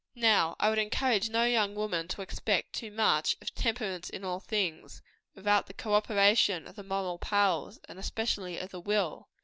Now 0.15 0.55
I 0.59 0.69
would 0.71 0.79
encourage 0.79 1.29
no 1.29 1.43
young 1.43 1.75
woman 1.75 2.07
to 2.07 2.23
expect 2.23 2.73
too 2.73 2.89
much 2.89 3.37
of 3.39 3.53
"temperance 3.53 4.09
in 4.09 4.23
all 4.25 4.39
things," 4.39 5.03
without 5.35 5.67
the 5.67 5.75
co 5.75 5.93
operation 5.93 6.65
of 6.65 6.75
the 6.75 6.81
moral 6.81 7.19
powers, 7.19 7.79
and 7.87 7.99
especially 7.99 8.57
of 8.57 8.71
the 8.71 8.81
will. 8.81 9.29